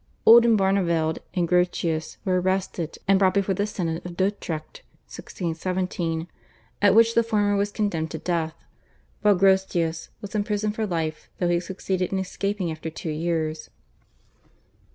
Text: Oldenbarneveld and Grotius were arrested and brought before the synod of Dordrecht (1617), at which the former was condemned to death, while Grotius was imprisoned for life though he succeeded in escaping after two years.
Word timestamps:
Oldenbarneveld 0.25 1.19
and 1.35 1.47
Grotius 1.47 2.17
were 2.25 2.41
arrested 2.41 2.97
and 3.07 3.19
brought 3.19 3.35
before 3.35 3.53
the 3.53 3.67
synod 3.67 4.03
of 4.03 4.17
Dordrecht 4.17 4.81
(1617), 5.05 6.27
at 6.81 6.95
which 6.95 7.13
the 7.13 7.21
former 7.21 7.55
was 7.55 7.71
condemned 7.71 8.09
to 8.09 8.17
death, 8.17 8.55
while 9.21 9.35
Grotius 9.35 10.09
was 10.19 10.33
imprisoned 10.33 10.73
for 10.73 10.87
life 10.87 11.29
though 11.37 11.49
he 11.49 11.59
succeeded 11.59 12.11
in 12.11 12.17
escaping 12.17 12.71
after 12.71 12.89
two 12.89 13.11
years. 13.11 13.69